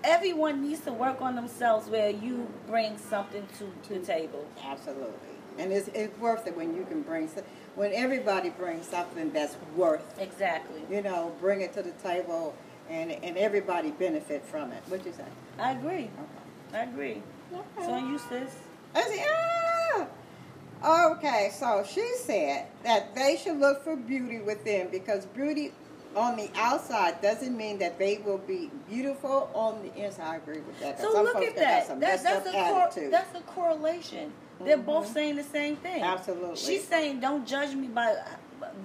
[0.03, 4.45] everyone needs to work on themselves where you bring something to the table.
[4.63, 5.13] Absolutely.
[5.57, 7.29] And it's, it's worth it when you can bring
[7.75, 10.81] when everybody brings something that's worth, Exactly.
[10.89, 12.55] you know, bring it to the table
[12.89, 14.83] and, and everybody benefit from it.
[14.87, 15.25] What you say?
[15.57, 16.09] I agree.
[16.73, 17.21] I agree.
[17.83, 18.55] So you sis.
[18.95, 19.25] I said,
[20.83, 21.11] ah!
[21.11, 25.73] Okay, so she said that they should look for beauty within because beauty
[26.15, 30.23] on the outside doesn't mean that they will be beautiful on the inside.
[30.27, 30.99] I agree with that.
[30.99, 31.87] So look at that.
[31.99, 34.31] That- that's up a cor- that's a correlation.
[34.63, 36.01] They're both saying the same thing.
[36.03, 36.55] Absolutely.
[36.57, 38.13] She's saying, don't judge me by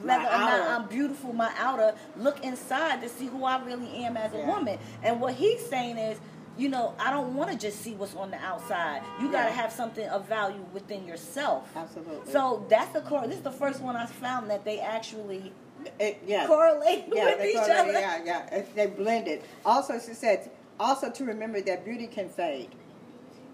[0.02, 0.68] whether or not.
[0.82, 1.94] I'm beautiful, my outer.
[2.16, 4.78] Look inside to see who I really am as a woman.
[5.02, 6.18] And what he's saying is,
[6.56, 9.02] you know, I don't want to just see what's on the outside.
[9.20, 11.68] You got to have something of value within yourself.
[11.74, 12.32] Absolutely.
[12.32, 13.26] So that's the core.
[13.26, 15.52] This is the first one I found that they actually
[15.98, 16.46] It- yeah.
[16.46, 17.92] correlate yeah, with each it- other.
[17.92, 18.62] Yeah, yeah.
[18.74, 19.42] They blended.
[19.64, 22.68] Also, she said, also to remember that beauty can fade.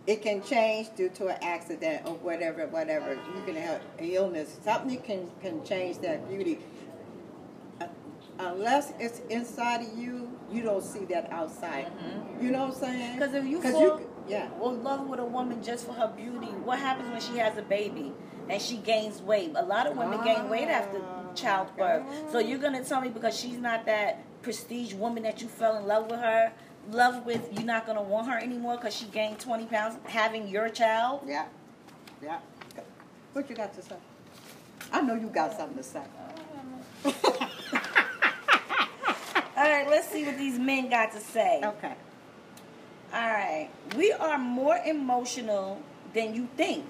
[0.06, 3.12] It can change due to an accident or whatever, whatever.
[3.14, 4.58] You can have illness.
[4.64, 6.58] Something can can change that beauty.
[7.80, 7.86] Uh,
[8.38, 11.86] Unless it's inside of you, you don't see that outside.
[12.40, 13.18] You know what I'm saying?
[13.18, 14.48] Because if you 'Cause fall yeah.
[14.60, 17.62] or love with a woman just for her beauty, what happens when she has a
[17.62, 18.12] baby
[18.48, 19.52] and she gains weight?
[19.56, 22.02] A lot of women gain weight after Ah, childbirth.
[22.32, 25.86] So you're gonna tell me because she's not that prestige woman that you fell in
[25.86, 26.52] love with her,
[26.90, 30.68] love with, you're not gonna want her anymore because she gained 20 pounds having your
[30.70, 31.22] child?
[31.26, 31.46] Yeah.
[32.22, 32.38] Yeah.
[33.32, 33.96] What you got to say?
[34.92, 36.02] I know you got something to say.
[39.60, 41.60] All right, let's see what these men got to say.
[41.62, 41.92] Okay.
[43.12, 43.68] All right.
[43.94, 45.82] We are more emotional
[46.14, 46.86] than you think.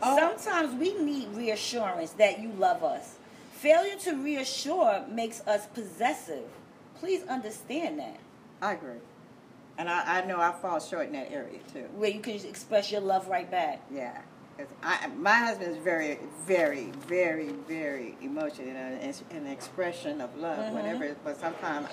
[0.00, 0.16] Oh.
[0.16, 3.16] Sometimes we need reassurance that you love us.
[3.50, 6.44] Failure to reassure makes us possessive.
[7.00, 8.20] Please understand that.
[8.62, 9.00] I agree.
[9.76, 11.88] And I, I know I fall short in that area too.
[11.96, 13.82] Where you can just express your love right back.
[13.92, 14.16] Yeah.
[14.58, 20.58] 'Cause I, my husband is very, very, very, very emotional and an, expression of love,
[20.66, 20.72] Mhm.
[20.72, 21.14] whatever.
[21.22, 21.86] But sometimes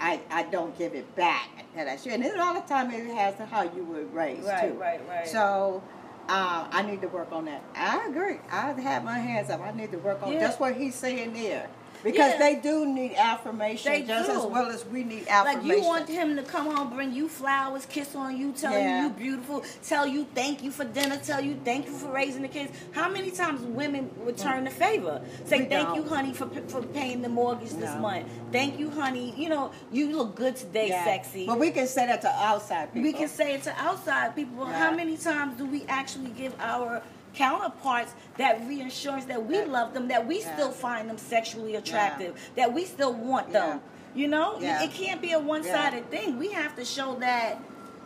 [0.00, 2.12] I, I don't give it back that I should.
[2.12, 4.78] And all the time it has to how you were raised Right, too.
[4.78, 5.28] right, right.
[5.28, 5.82] So
[6.28, 7.62] uh, I need to work on that.
[7.74, 8.38] I agree.
[8.50, 9.60] I have my hands up.
[9.60, 10.40] I need to work on Yeah.
[10.40, 11.68] just what he's saying there.
[12.02, 12.38] Because Yeah.
[12.38, 14.38] they do need affirmation They just do.
[14.38, 15.68] as well as we need affirmation.
[15.68, 18.98] Like you want him to come home, bring you flowers, kiss on you, tell Yeah.
[18.98, 22.42] you you beautiful, tell you thank you for dinner, tell you thank you for raising
[22.42, 22.72] the kids.
[22.92, 25.20] How many times women return the favor?
[25.44, 25.96] Say We thank don't.
[25.96, 28.26] you, honey, for for paying the mortgage this month.
[28.52, 29.34] Thank you, honey.
[29.36, 31.04] You know you look good today, Yeah.
[31.04, 31.46] sexy.
[31.46, 33.02] But we can say that to outside people.
[33.10, 34.64] we can say it to outside people.
[34.64, 37.02] but How many times do we actually give our
[37.36, 39.64] counterparts that reassurance that we Yeah.
[39.66, 40.54] love them, that we Yeah.
[40.54, 43.80] still find them sexually attractive, that we still want them?
[44.14, 44.82] You know, Yeah.
[44.82, 46.38] it can't be a one-sided thing.
[46.38, 47.58] We have to show that,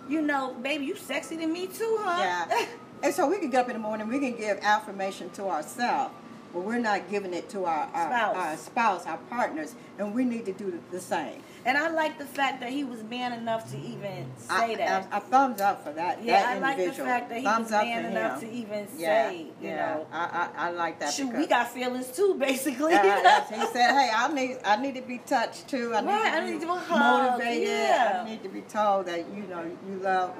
[0.08, 2.18] you know, baby, you sexy to me too, huh?
[2.20, 2.66] Yeah.
[3.02, 6.12] and so we can get up in the morning, we can give affirmation to ourselves,
[6.52, 8.36] but we're not giving it to our, our, Spouse.
[8.36, 11.42] our spouse, our partners, and we need to do the same.
[11.64, 15.08] And I like the fact that he was man enough to even say I, that.
[15.12, 16.24] I, I thumbs up for that.
[16.24, 19.28] yeah, that I like the fact that he thumbs was man enough to even yeah,
[19.28, 19.76] say, you yeah.
[19.94, 20.06] know.
[20.10, 21.12] I, I, I like that.
[21.12, 22.92] Shoot, we got feelings too, basically.
[22.92, 25.94] Yeah, he said, "Hey, I need, I need to be touched too.
[25.94, 27.68] I need Right, to I be need to motivated.
[27.68, 28.22] yeah.
[28.24, 30.30] I need to be told that you know you love,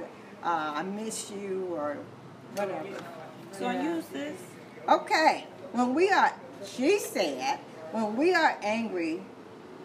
[0.43, 1.99] uh, I miss you or
[2.55, 2.89] whatever."
[3.53, 3.95] So Yeah.
[3.95, 4.41] use this.
[4.89, 6.33] Okay, when we are,
[6.65, 7.59] she said,
[7.93, 9.23] when we are angry,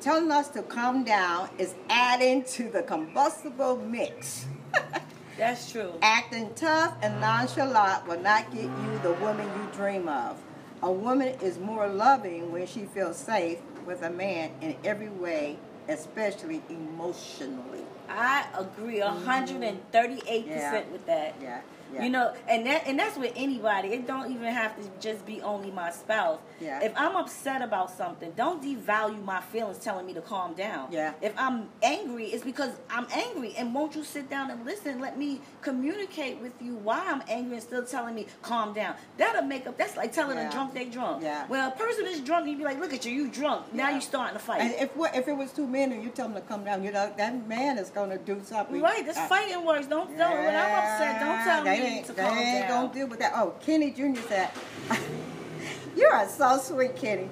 [0.02, 4.46] telling us to calm down is adding to the combustible mix.
[5.38, 5.92] That's true.
[6.02, 10.38] Acting tough and nonchalant will not get you the woman you dream of.
[10.82, 15.58] A woman is more loving when she feels safe with a man in every way,
[15.90, 17.84] especially emotionally.
[18.08, 20.70] I agree a hundred and thirty-eight Yeah.
[20.72, 21.36] percent with that.
[21.42, 21.62] Yeah,
[21.96, 22.04] yeah.
[22.04, 23.90] You know, and that and that's with anybody.
[23.90, 26.40] It don't even have to just be only my spouse.
[26.60, 26.84] Yeah.
[26.84, 30.90] If I'm upset about something, don't devalue my feelings telling me to calm down.
[30.92, 31.14] Yeah.
[31.22, 33.54] If I'm angry, it's because I'm angry.
[33.58, 35.00] And won't you sit down and listen?
[35.00, 38.96] Let me communicate with you why I'm angry and still telling me calm down.
[39.18, 40.50] That'll make up that's like telling Yeah.
[40.50, 41.24] a drunk they drunk.
[41.24, 41.48] Yeah.
[41.48, 43.74] When a person is drunk, you be like, look at you, you drunk.
[43.74, 43.96] Now Yeah.
[43.96, 44.62] you starting to fight.
[44.62, 46.84] And if what if it was two men and you tell them to come down,
[46.84, 48.82] you know that man is going to do something.
[48.82, 49.88] Right, this fighting words.
[49.88, 52.86] Don't, don't when I'm upset, don't tell me ain't, they ain't down.
[52.88, 53.34] gonna deal with that.
[53.36, 54.20] Oh, Kenny Jr.
[54.28, 54.50] said,
[55.98, 57.30] "You are so sweet, Kenny.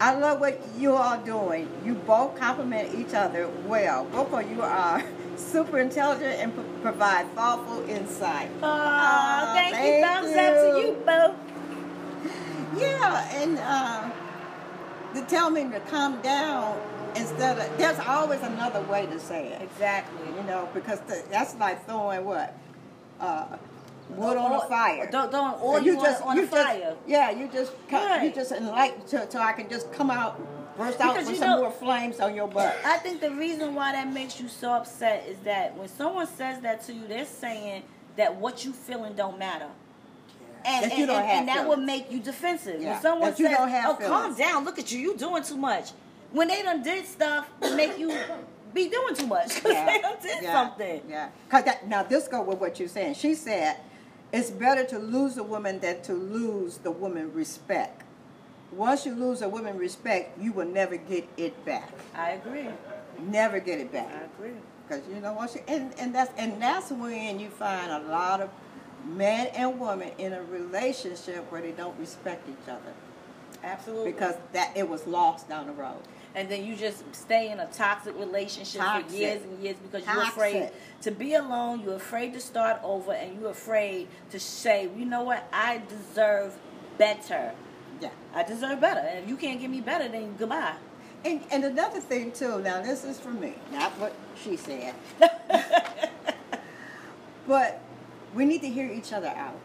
[0.00, 1.68] I love what you are doing.
[1.84, 4.04] You both compliment each other well.
[4.04, 5.02] Both of you are
[5.36, 9.82] super intelligent and pro- provide thoughtful insight." Aw, Aw, thank, you.
[9.82, 10.86] thank Thumbs up to you.
[10.88, 11.34] you, Bo.
[12.78, 14.10] Yeah, and uh,
[15.14, 16.78] to tell me to calm down
[17.14, 19.62] instead of there's always another way to say it.
[19.62, 20.26] Exactly.
[20.36, 22.54] You know, because th- that's like throwing what
[23.20, 23.56] uh,
[24.10, 25.08] wood on a fire.
[25.10, 26.96] Don't, don't oil you you, just on, on you a just fire.
[27.06, 30.40] yeah, you just cut, you just enlighten so, so I can just come out
[30.76, 32.76] burst out Because with some know- more flames on your butt.
[32.84, 36.60] I think the reason why that makes you so upset is that when someone says
[36.60, 37.82] that to you, they're saying
[38.16, 39.68] that what you feeling don't matter.
[40.64, 41.68] And, That and, and, that feelings.
[41.68, 42.82] would make you defensive.
[42.82, 45.16] Yeah, When someone that you says, don't have "Oh, calm down, look at you, you
[45.16, 45.90] doing too much,"
[46.32, 48.08] when they done did stuff to make you
[48.74, 51.02] be doing too much because they done did yeah, something.
[51.08, 53.14] Yeah, cause that now this go with what you're saying.
[53.14, 53.76] She said,
[54.32, 58.02] "It's better to lose a woman than to lose the woman respect.
[58.72, 61.90] Once you lose a woman respect, you will never get it back.
[62.14, 62.68] I agree.
[63.18, 64.08] Never get it back.
[64.08, 64.56] I agree.
[64.86, 68.40] Because you know once you and, and that's and that's when you find a lot
[68.40, 68.50] of
[69.04, 72.92] men and women in a relationship where they don't respect each other
[73.62, 74.12] Absolutely.
[74.12, 76.00] because that it was lost down the road.
[76.36, 80.22] And then you just stay in a toxic relationship for years and years because you're
[80.22, 80.70] afraid
[81.00, 85.22] to be alone, you're afraid to start over, and you're afraid to say, you know
[85.22, 86.54] what, I deserve
[86.98, 87.52] better.
[88.02, 88.10] Yeah.
[88.34, 89.00] I deserve better.
[89.00, 90.74] And if you can't give me better, then goodbye.
[91.24, 92.60] And and another thing too.
[92.60, 94.94] Now this is for me, not what she said.
[97.48, 97.80] but
[98.34, 99.58] we need to hear each other out,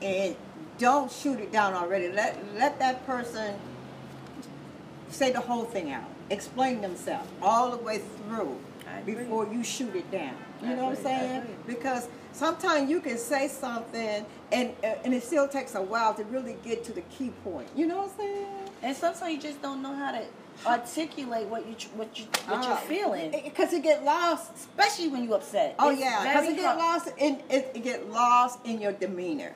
[0.00, 0.36] and
[0.78, 2.12] don't shoot it down already.
[2.12, 3.56] Let let that person
[5.12, 8.58] say the whole thing out, explain themselves all the way through
[9.06, 10.34] before you shoot it down.
[10.62, 11.42] You I know what I'm saying?
[11.66, 16.56] Because sometimes you can say something, and and it still takes a while to really
[16.64, 17.68] get to the key point.
[17.76, 18.46] You know what I'm saying?
[18.82, 20.24] And sometimes you just don't know how to
[20.66, 24.54] articulate what you what you what you're Uh, feeling, because it get lost.
[24.54, 25.74] especially when you're upset.
[25.78, 29.52] Oh It's yeah, because it get lost in it, it get lost in your demeanor.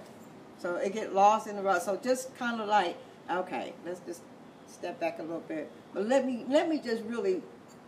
[0.58, 1.84] So it get lost in the rust.
[1.84, 2.96] So just kind of like,
[3.30, 4.22] okay, let's just
[4.76, 5.70] step back a little bit.
[5.94, 7.42] But let me let me just really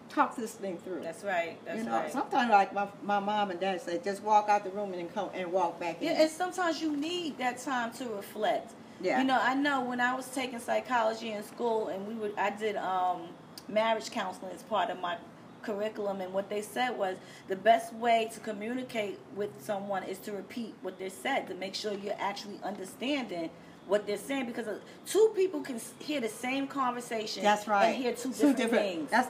[0.09, 1.03] talk this thing through.
[1.03, 1.59] That's right.
[1.65, 2.13] That's you know, right.
[2.13, 5.31] sometimes like my my mom and dad say, just walk out the room and come
[5.35, 6.09] and walk back in.
[6.09, 8.73] Yeah, and sometimes you need that time to reflect.
[9.01, 9.21] Yeah.
[9.21, 12.51] You know, I know when I was taking psychology in school, and we would, I
[12.51, 13.29] did um,
[13.69, 15.19] marriage counseling as part of my
[15.63, 20.33] curriculum, and what they said was the best way to communicate with someone is to
[20.33, 23.51] repeat what they said to make sure you're actually understanding
[23.89, 24.67] what they're saying because
[25.07, 27.43] two people can hear the same conversation.
[27.43, 27.87] That's right.
[27.87, 29.11] And hear two different, things.
[29.11, 29.29] That's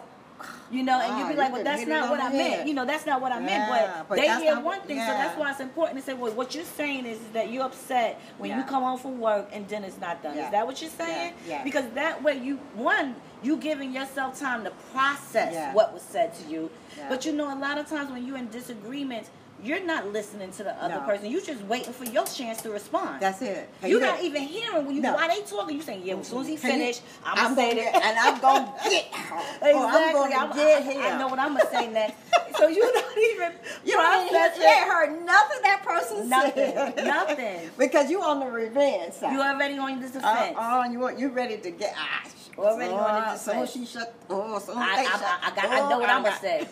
[0.71, 2.55] You know, and Wow, you'd be like, well, that's not what I meant.
[2.55, 2.69] head.
[2.69, 3.69] You know, that's not what I Yeah, meant.
[3.71, 6.55] But, but they hear one thing, so that's why it's important to say, well, what
[6.55, 10.23] you're saying is, that you're upset when you come home from work and dinner's not
[10.23, 10.37] done.
[10.37, 10.47] Yeah.
[10.47, 11.35] Is that what you're saying?
[11.47, 11.65] Yeah, yeah.
[11.65, 15.73] Because that way, you one, you giving yourself time to process Yeah.
[15.75, 16.71] what was said to you.
[16.97, 17.09] Yeah.
[17.09, 19.31] But you know, a lot of times when you're in disagreements,
[19.63, 21.01] you're not listening to the other No.
[21.01, 21.31] person.
[21.31, 23.21] You're just waiting for your chance to respond.
[23.21, 23.69] that's it.
[23.83, 25.15] And you're you not even hearing when you No.
[25.15, 25.77] while they talking.
[25.77, 26.17] You saying, yeah.
[26.17, 28.75] As soon as he Can you- finish, I'm, I'm gonna say that, and I'm gonna
[28.89, 29.39] get her.
[29.39, 29.73] Exactly.
[29.73, 31.03] Or I'm gonna I'm- get him.
[31.03, 32.17] I know what I'm gonna say next.
[32.59, 33.53] so you don't even
[33.85, 34.89] You ain't process you ain't it.
[34.89, 36.53] heard nothing that person Nothing.
[36.75, 36.97] said.
[37.05, 37.71] Nothing.
[37.79, 39.33] because you on the revenge side.
[39.33, 40.57] You already on this Uh, defense.
[40.59, 42.23] oh, you want you ready to get ah,
[42.57, 43.73] Already oh, on the defense.
[43.73, 44.13] she shut.
[44.31, 45.23] Oh, soon I, I, shut.
[45.23, 46.67] I, I, got, I oh, know what I'm gonna say.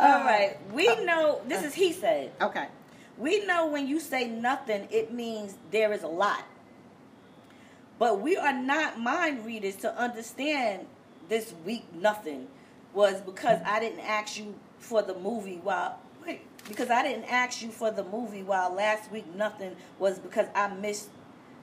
[0.00, 0.56] All right.
[0.72, 2.32] We know this is he said.
[2.40, 2.66] Okay.
[3.18, 6.44] We know when you say nothing, it means there is a lot.
[7.98, 10.86] But we are not mind readers to understand
[11.28, 12.48] this week nothing
[12.94, 17.62] was because I didn't ask you for the movie while wait because I didn't ask
[17.62, 21.10] you for the movie while last week nothing was because I missed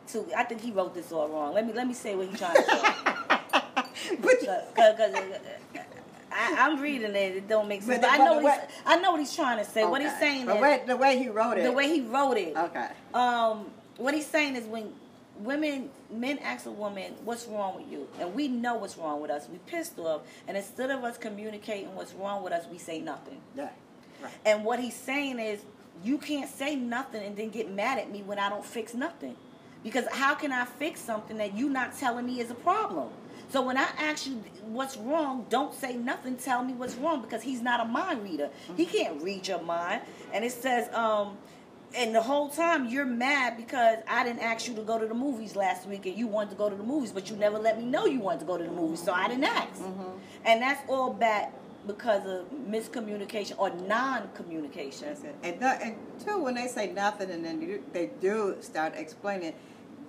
[0.09, 1.53] to I think he wrote this all wrong.
[1.53, 2.81] Let me let me say what he's trying to say.
[4.21, 5.15] but Because
[6.37, 7.99] I, I'm reading it, it don't make sense.
[7.99, 9.85] But But, I know what I know what he's trying to say.
[9.85, 11.63] What he's saying the is way, the way he wrote it.
[11.63, 12.55] the way he wrote it.
[12.55, 12.87] Okay.
[13.13, 14.93] Um, what he's saying is when
[15.39, 19.31] women, men ask a woman, "What's wrong with you?" and we know what's wrong with
[19.31, 19.47] us.
[19.51, 23.41] We pissed off, and instead of us communicating what's wrong with us, we say nothing.
[23.55, 23.69] Yeah.
[24.21, 24.31] Right.
[24.45, 25.61] And what he's saying is,
[26.03, 29.35] you can't say nothing and then get mad at me when I don't fix nothing.
[29.83, 33.09] Because how can I fix something that you not telling me is a problem?
[33.49, 36.35] So when I ask you what's wrong, don't say nothing.
[36.35, 38.49] Tell me what's wrong because he's not a mind reader.
[38.75, 40.01] He can't read your mind.
[40.33, 41.37] And it says, um,
[41.95, 45.13] and the whole time you're mad because I didn't ask you to go to the
[45.13, 47.77] movies last week and you wanted to go to the movies, but you never let
[47.79, 49.81] me know you wanted to go to the movies, so I didn't ask.
[50.43, 51.53] And that's all bad
[51.87, 55.15] because of miscommunication or non-communication.
[55.43, 59.53] And, no- and two, when they say nothing and then you, they do start explaining,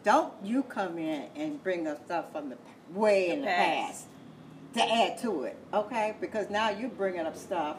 [0.03, 2.63] don't you come in and bring up stuff from the p-
[2.95, 4.07] way in the past.
[4.75, 6.15] to add to it, okay?
[6.21, 7.77] Because now you're bringing up stuff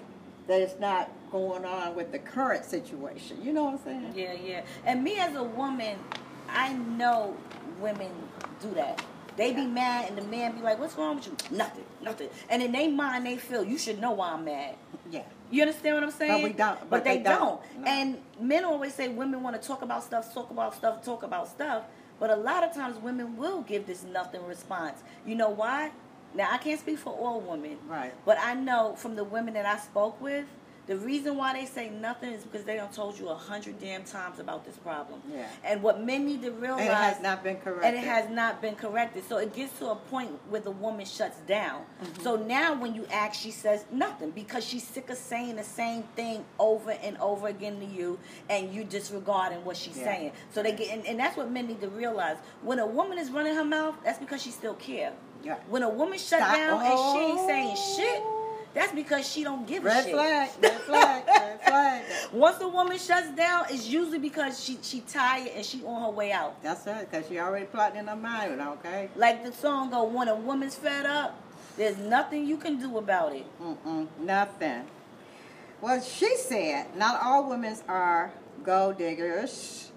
[0.48, 3.38] that is not going on with the current situation.
[3.44, 4.14] You know what I'm saying?
[4.16, 4.62] Yeah, yeah.
[4.86, 5.98] And me as a woman,
[6.50, 7.38] I know
[7.80, 8.12] women
[8.62, 9.04] do that.
[9.38, 11.36] They be mad, and the man be like, "What's wrong with you?
[11.56, 14.76] Nothing, nothing." And in their mind, they feel you should know why I'm mad.
[15.12, 15.24] Yeah.
[15.50, 16.44] You understand what I'm saying?
[16.44, 17.40] we don't- But, but they, they don't.
[17.74, 17.82] don't.
[17.84, 17.88] No.
[17.90, 21.48] And men always say women want to talk about stuff, talk about stuff, talk about
[21.48, 21.86] stuff.
[22.20, 25.04] But a lot of times women will give this nothing response.
[25.26, 25.92] You know why?
[26.34, 27.78] Now I can't speak for all women.
[27.88, 28.14] Right.
[28.26, 30.46] But I know from the women that I spoke with,
[30.90, 34.04] the reason why they say nothing is because they don't told you a hundred damn
[34.04, 35.22] times about this problem.
[35.32, 35.46] Yeah.
[35.64, 37.86] And what men need to realize And it has not been corrected.
[37.86, 39.24] and it has not been corrected.
[39.30, 41.84] So it gets to a point where the woman shuts down.
[42.04, 42.24] Mm-hmm.
[42.24, 46.02] So now when you ask, she says nothing because she's sick of saying the same
[46.16, 48.18] thing over and over again to you,
[48.50, 50.06] and you disregarding what she's Yeah.
[50.06, 50.32] saying.
[50.52, 52.38] So they get, and, and that's what men need to realize.
[52.64, 55.14] When a woman is running her mouth, that's because she still care.
[55.44, 55.58] Yeah.
[55.70, 56.56] When a woman shut Stop.
[56.56, 58.24] down and she ain't saying shit,
[58.74, 60.14] that's because she don't give a Red shit.
[60.14, 62.04] flag, red flag, red flag.
[62.32, 66.10] Once a woman shuts down, it's usually because she she tired and she on her
[66.12, 66.62] way out.
[66.62, 69.10] That's right, because she already plotting in her mind, okay?
[69.16, 71.36] Like the song go, when a woman's fed up,
[71.78, 73.46] there's nothing you can do about it.
[73.62, 74.84] Mm-mm, nothing.
[75.82, 78.32] Well, she said not all women are
[78.64, 79.92] gold diggers,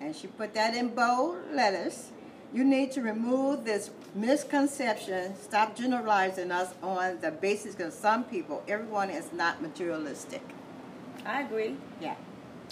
[0.00, 2.10] and she put that in bold letters.
[2.52, 5.36] You need to remove this misconception.
[5.36, 8.62] Stop generalizing us on the basis of some people.
[8.66, 10.42] Everyone is not materialistic.
[11.26, 11.76] I agree.
[12.00, 12.14] Yeah.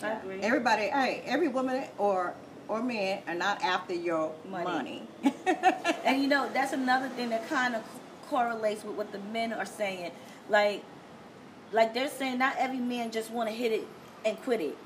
[0.03, 0.41] I agree.
[0.41, 2.35] Everybody, hey, every woman or
[2.69, 5.07] or man are not after your Money.
[5.23, 5.35] money.
[6.05, 7.83] And you know, that's another thing that kind of
[8.29, 10.11] correlates with what the men are saying.
[10.49, 10.83] Like,
[11.73, 13.87] like they're saying not every man just want to hit it
[14.25, 14.77] and quit it.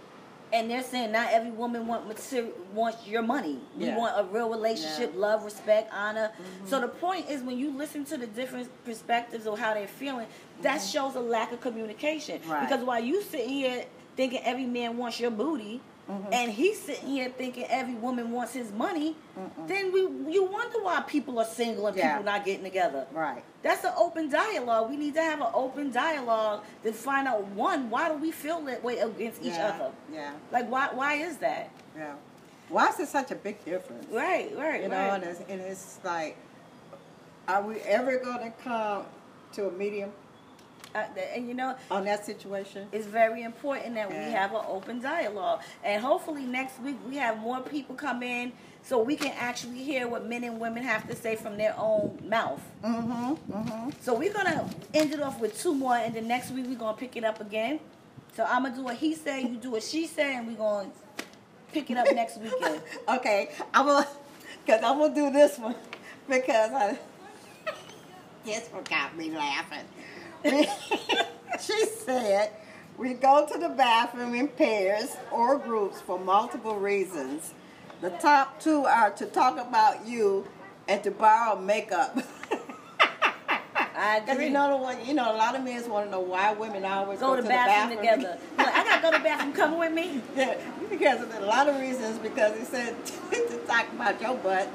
[0.52, 3.58] And they're saying not every woman want material, wants your money.
[3.76, 3.96] We Yeah.
[3.96, 5.20] want a real relationship, Yeah.
[5.20, 6.32] love, respect, honor.
[6.32, 6.66] Mm-hmm.
[6.66, 10.26] So the point is when you listen to the different perspectives of how they're feeling,
[10.62, 10.88] that mm-hmm.
[10.88, 12.40] shows a lack of communication.
[12.46, 12.68] Right.
[12.68, 13.84] Because while you sitting here
[14.16, 15.80] thinking every man wants your booty,
[16.10, 16.32] Mm-hmm.
[16.32, 19.14] and he's sitting here thinking every woman wants his money,
[19.68, 20.00] then we
[20.32, 22.08] you wonder why people are single and Yeah.
[22.18, 23.06] people not getting together.
[23.12, 23.44] right.
[23.62, 24.90] That's an open dialogue.
[24.90, 28.60] We need to have an open dialogue to find out one, why do we feel
[28.62, 29.68] that way against each yeah.
[29.68, 29.90] other?
[30.12, 30.32] Yeah.
[30.50, 31.70] Like why why is that?
[31.96, 32.14] Yeah.
[32.70, 34.06] Why is there such a big difference?
[34.10, 35.14] Right, right, You know, right.
[35.14, 36.36] and it's, and it's like,
[37.48, 39.04] are we ever going to come
[39.54, 40.12] to a medium?
[40.94, 42.88] Uh, and you know, on that situation.
[42.90, 45.60] it's very important that we have an open dialogue.
[45.84, 50.08] And hopefully next week we have more people come in so we can actually hear
[50.08, 52.62] what men and women have to say from their own mouth.
[52.82, 53.52] Mm-hmm.
[53.52, 53.90] Mm-hmm.
[54.00, 56.96] So we're gonna end it off with two more, and then next week we're gonna
[56.96, 57.80] pick it up again.
[58.34, 60.90] So I'm gonna do what he said, you do what she said, and we're gonna
[61.72, 62.80] pick it up next weekend.
[63.08, 64.06] Okay, I'm gonna,
[64.66, 65.74] cause I'm gonna do this one
[66.28, 66.98] because I.
[68.44, 69.84] This one got me laughing.
[71.60, 72.52] She said,
[72.96, 77.52] "We go to the bathroom in pairs or groups for multiple reasons.
[78.00, 80.46] The top two are to talk about you
[80.88, 82.18] and to borrow makeup."
[83.94, 84.46] I agree.
[84.46, 86.86] you know the one, you know, a lot of men want to know why women
[86.86, 88.38] always go go, to the bathroom, the together.
[88.56, 89.52] I gotta go to the bathroom.
[89.52, 90.22] Come with me.
[90.36, 90.56] Yeah,
[90.88, 92.18] because of a lot of reasons.
[92.18, 94.68] Because he said to talk about your butt,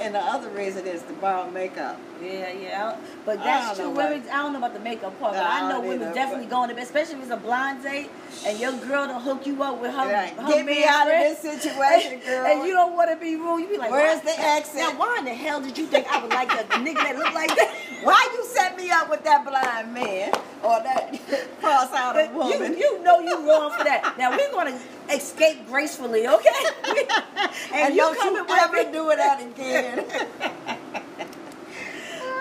[0.00, 1.98] and the other reason is to borrow makeup.
[2.22, 2.96] Yeah, yeah.
[3.24, 3.90] But that's true.
[3.90, 6.46] Women, I don't know about the makeup part, but No, I know women either, definitely
[6.46, 8.10] going to bed, especially if it's a blind date
[8.46, 9.98] and your girl to hook you up with her.
[10.12, 10.32] Right.
[10.32, 12.46] her Get me out of this situation, girl.
[12.46, 13.60] And you don't want to be rude.
[13.60, 14.76] You be like, Where's the exit?
[14.76, 17.34] Now, why in the hell did you think I would like a nigga that look
[17.34, 17.74] like that?
[18.02, 20.32] Why you set me up with that blind man
[20.66, 21.14] or that
[21.60, 22.76] cross-eyed You, woman?
[22.76, 24.16] you know you wrong for that.
[24.18, 24.78] Now we're gonna
[25.10, 26.64] escape gracefully, okay?
[27.72, 30.04] and you don't coming you ever do that again.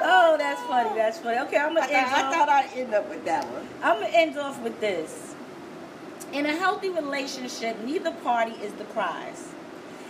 [0.07, 0.93] Oh, that's funny.
[0.95, 1.39] That's funny.
[1.39, 2.33] Okay, I'm gonna thought, end I off.
[2.33, 3.67] thought I'd end up with that one.
[3.81, 5.33] I'm gonna end off with this.
[6.31, 9.49] In a healthy relationship, neither party is the prize.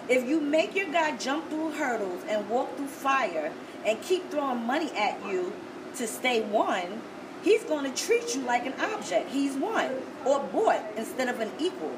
[0.09, 3.53] If you make your guy jump through hurdles and walk through fire
[3.85, 5.53] and keep throwing money at you
[5.95, 7.01] to stay one,
[7.45, 9.29] he's going to treat you like an object.
[9.29, 9.91] He's one
[10.25, 11.91] or bought instead of an equal.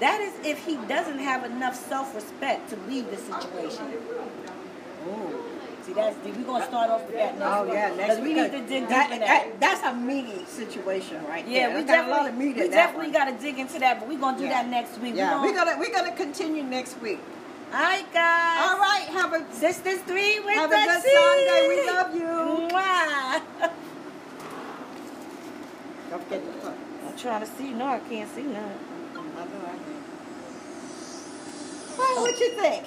[0.00, 3.84] That is if he doesn't have enough self-respect to leave the situation.
[5.06, 5.40] Ooh.
[5.86, 6.16] See, that's.
[6.24, 7.74] We're gonna start off with that next Oh week.
[7.74, 11.68] yeah, next we need to dig that, in that- That's a meaty situation right Yeah,
[11.68, 11.76] there.
[11.76, 14.08] we got a definitely, lot of meat we definitely got to dig into that, but
[14.08, 14.62] we're gonna do Yeah.
[14.62, 15.14] that next week.
[15.14, 17.20] Yeah, we we're gonna we're gonna continue next week.
[17.72, 18.58] All right, guys.
[18.66, 21.02] All right, have a Sisters three with have the a good.
[21.02, 21.68] Sunday.
[21.68, 22.68] We love you.
[22.74, 23.70] Mwah.
[26.14, 26.74] Don't forget to put.
[27.08, 27.70] I'm trying to see.
[27.72, 28.54] No, I can't see none.
[28.54, 29.74] I know I.
[31.98, 32.82] Well, what you think?